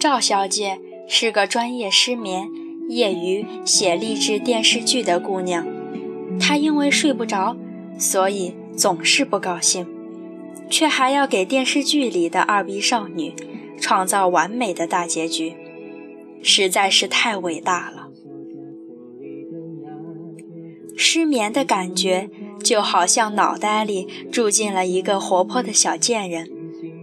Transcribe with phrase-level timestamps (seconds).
[0.00, 2.48] 赵小姐是个专业失眠、
[2.88, 5.66] 业余写励志电视剧的姑娘。
[6.40, 7.54] 她因为睡不着，
[7.98, 9.86] 所以总是不高兴，
[10.70, 13.34] 却还要给电视剧里的二逼少女
[13.78, 15.54] 创造完美的大结局，
[16.42, 18.08] 实在是太伟大了。
[20.96, 22.30] 失眠的感觉
[22.62, 26.48] 就好像脑袋里住进了一个活泼的小贱人，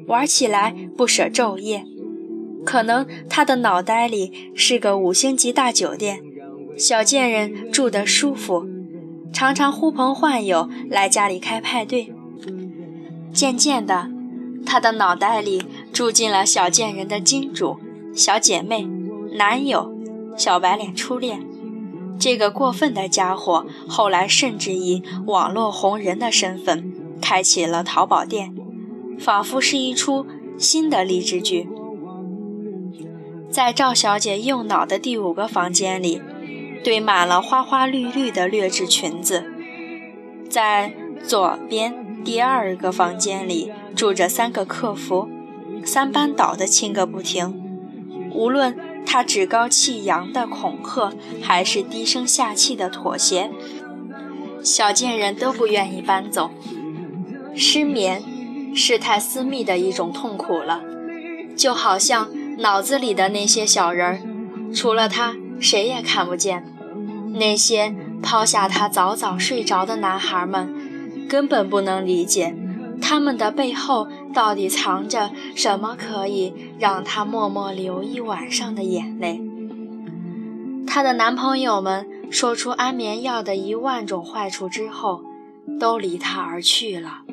[0.08, 1.86] 玩起来不舍昼夜。
[2.66, 6.22] 可能他的脑袋里是个五星级大酒店，
[6.78, 8.68] 小贱人住得舒服，
[9.32, 12.14] 常常呼朋唤友来家里开派对。
[13.34, 14.10] 渐渐的，
[14.66, 15.64] 他的脑袋里
[15.94, 17.78] 住进了小贱人的金主、
[18.14, 18.88] 小姐妹、
[19.34, 19.94] 男友、
[20.36, 21.40] 小白脸初恋。
[22.20, 28.54] 这个过分的家伙后来甚至以网络红人的身份开启了淘宝店，
[29.20, 30.26] 仿佛是一出
[30.58, 31.68] 新的励志剧。
[33.50, 36.22] 在赵小姐右脑的第五个房间里，
[36.84, 39.46] 堆满了花花绿绿的劣质裙子。
[40.50, 45.30] 在左边第二个房间里住着三个客服，
[45.84, 47.64] 三班倒的亲个不停。
[48.34, 53.50] 无论他趾高气扬的恐吓，还是低声下气的妥协，
[54.62, 56.52] 小贱人都不愿意搬走。
[57.56, 58.22] 失眠
[58.76, 60.82] 是太私密的一种痛苦了，
[61.56, 62.28] 就好像……
[62.60, 64.20] 脑子里的那些小人儿，
[64.74, 66.66] 除了他谁也看不见。
[67.36, 70.74] 那些抛下他早早睡着的男孩们，
[71.30, 72.56] 根本不能理解，
[73.00, 79.42] 他们的背后到底藏着什么可以让他默默流一晚上的眼泪。
[80.86, 85.24] 她的男朋友们说出安眠药的一万种坏处之后，
[85.80, 87.24] 都离她而去了。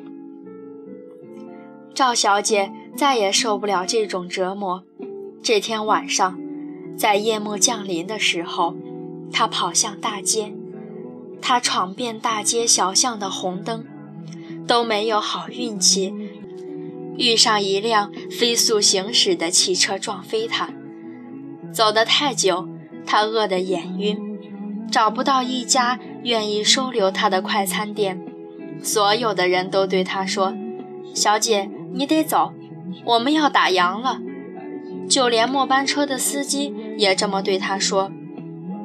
[1.93, 4.83] 赵小姐再也受不了这种折磨。
[5.43, 6.39] 这天晚上，
[6.97, 8.73] 在夜幕降临的时候，
[9.31, 10.55] 她跑向大街。
[11.39, 13.85] 她闯遍大街小巷的红灯，
[14.65, 16.11] 都没有好运气
[17.17, 20.69] 遇上一辆飞速行驶的汽车撞飞他。
[21.73, 22.67] 走得太久，
[23.05, 24.17] 他饿得眼晕，
[24.91, 28.21] 找不到一家愿意收留他的快餐店。
[28.81, 30.53] 所有的人都对他说
[31.13, 32.53] ：“小姐，你得走，
[33.05, 34.19] 我们要打烊了。”
[35.09, 38.11] 就连末班车的司机也这么对他说。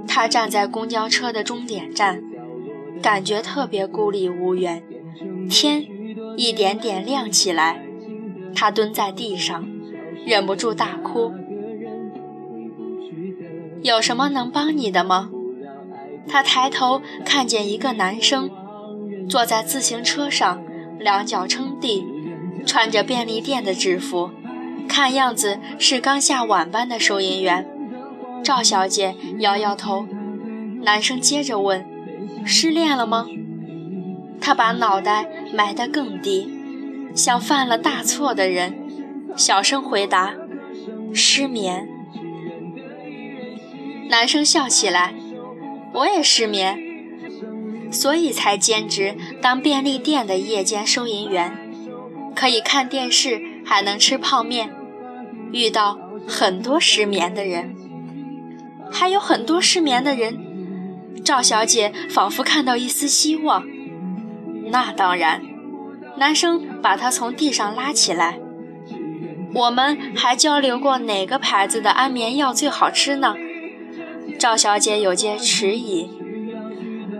[0.07, 2.23] 他站在公交车的终点站，
[3.01, 4.83] 感觉特别孤立无援。
[5.49, 5.87] 天
[6.37, 7.85] 一点点亮起来，
[8.55, 9.69] 他蹲在地上，
[10.27, 11.33] 忍不住大哭。
[13.83, 15.31] 有什么能帮你的吗？
[16.29, 18.51] 他抬头看见一个男生
[19.29, 20.63] 坐在自行车上，
[20.99, 22.05] 两脚撑地，
[22.67, 24.31] 穿着便利店的制服。
[24.87, 27.67] 看样子是刚下晚班的收银员，
[28.43, 30.07] 赵小姐摇摇头。
[30.83, 31.87] 男生接着问
[32.45, 33.27] ：“失恋了吗？”
[34.41, 36.51] 她把脑袋埋得更低，
[37.15, 38.75] 像犯了大错的人，
[39.37, 40.35] 小声回答
[41.15, 41.89] ：“失眠。”
[44.09, 45.15] 男生笑起来
[45.95, 46.79] ：“我也失眠，
[47.91, 51.57] 所以才兼职当便利店的夜间收银员，
[52.35, 54.71] 可以看电视，还能吃泡面。”
[55.53, 55.99] 遇到
[56.29, 57.75] 很多失眠的人，
[58.91, 60.47] 还有很多失眠的人。
[61.25, 63.65] 赵小姐仿佛看到一丝希望。
[64.71, 65.43] 那当然，
[66.21, 68.39] 男生把她从地上拉起来。
[69.55, 73.35] 我们还交流过哪个牌子的安眠药最好吃呢？
[74.39, 76.11] 赵小姐有些迟疑。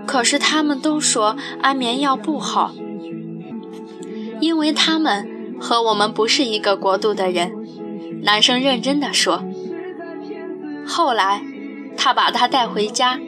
[0.07, 2.75] 可是他们都说安眠药不好，
[4.39, 7.53] 因为他们和我们不是一个国度的人。
[8.23, 9.43] 男生认真地说
[10.87, 11.41] ：“后来，
[11.97, 13.19] 他把她带回家，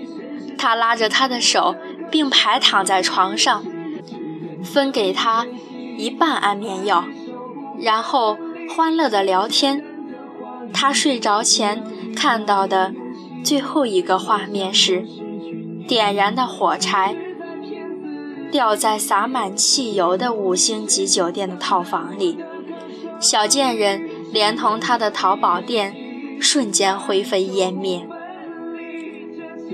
[0.58, 1.74] 他拉着她的手
[2.10, 3.64] 并排躺在床上，
[4.64, 5.46] 分给他
[5.96, 7.04] 一半安眠药，
[7.78, 8.36] 然后
[8.74, 9.84] 欢乐的聊天。
[10.72, 12.92] 他睡着前看到的
[13.44, 15.06] 最后一个画面是，
[15.86, 17.14] 点燃的火柴
[18.50, 22.38] 掉在洒满汽油的五星级酒店的套房里，
[23.20, 25.94] 小贱人。”连同他的淘宝店
[26.40, 28.08] 瞬间灰飞烟灭。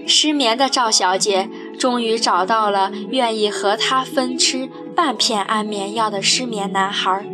[0.05, 1.49] 失眠的赵小姐
[1.79, 7.25] 终于找到了愿意和他分吃半片安眠药的失眠男孩，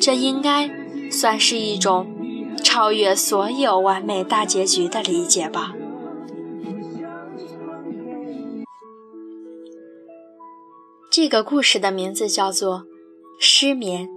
[0.00, 0.68] 这应该
[1.10, 2.12] 算是一种
[2.62, 5.74] 超越所有完美大结局的理解吧。
[11.10, 12.80] 这个故事的名字叫做
[13.38, 14.08] 《失眠。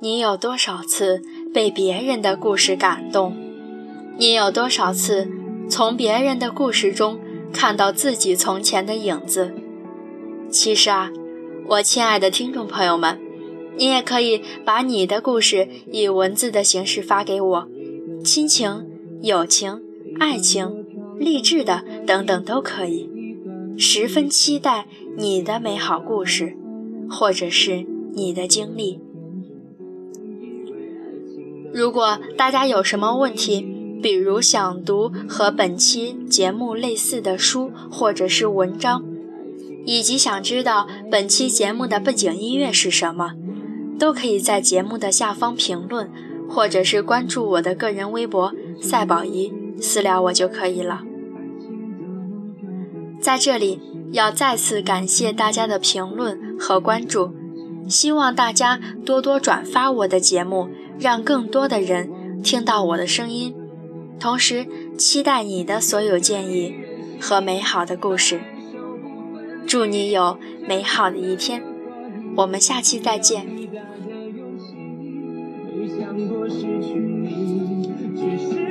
[0.00, 1.22] 你有多少次
[1.54, 3.34] 被别人的故事感动？
[4.18, 5.28] 你有多少次
[5.70, 7.18] 从别人的故事中
[7.56, 9.54] 看到自己从前的影子？
[10.50, 11.10] 其实啊，
[11.68, 13.18] 我亲爱的听众朋友们，
[13.78, 17.68] 你也可以把你的故事以文字的形式发给我，
[18.22, 18.86] 亲情、
[19.22, 19.80] 友情、
[20.20, 20.84] 爱情、
[21.18, 23.08] 励志的等等都可以。
[23.78, 24.86] 十分期待
[25.16, 26.54] 你的美好故事，
[27.08, 29.00] 或者是你的经历。
[31.72, 33.75] 如果大家有什么问题，
[34.06, 39.04] 比如想读和本期节目类似的书或者是文章，
[39.84, 43.32] 以及想知道本期节目的背景音乐是什么，
[43.98, 46.08] 都可以在节目的下方评论，
[46.48, 51.02] 或者是关注我的个人微博“赛宝仪”私聊我就可以了。
[53.20, 53.80] 在这里
[54.12, 57.32] 要再次感谢大家的评论和关注，
[57.88, 63.52] 希望大家多多转发我的节目，让更多的人听到我的声音。
[64.18, 64.66] 同时，
[64.96, 66.74] 期待你的所有建议
[67.20, 68.40] 和美好的故事。
[69.66, 71.62] 祝你有美好的一天，
[72.36, 73.46] 我们下期再见。
[73.46, 73.58] 没
[75.88, 78.65] 想过失去你，只是